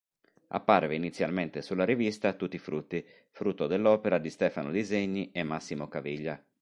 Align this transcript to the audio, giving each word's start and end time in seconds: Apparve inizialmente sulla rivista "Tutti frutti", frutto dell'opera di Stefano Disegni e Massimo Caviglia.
Apparve 0.47 0.95
inizialmente 0.95 1.61
sulla 1.61 1.85
rivista 1.85 2.33
"Tutti 2.33 2.57
frutti", 2.57 3.05
frutto 3.29 3.67
dell'opera 3.67 4.17
di 4.17 4.31
Stefano 4.31 4.71
Disegni 4.71 5.29
e 5.31 5.43
Massimo 5.43 5.87
Caviglia. 5.87 6.43